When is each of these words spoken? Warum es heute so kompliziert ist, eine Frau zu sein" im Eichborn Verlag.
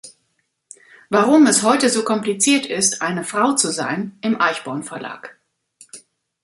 Warum 1.09 1.45
es 1.45 1.61
heute 1.61 1.87
so 1.91 2.03
kompliziert 2.03 2.65
ist, 2.65 3.03
eine 3.03 3.23
Frau 3.23 3.53
zu 3.53 3.69
sein" 3.69 4.17
im 4.21 4.41
Eichborn 4.41 4.81
Verlag. 4.83 5.37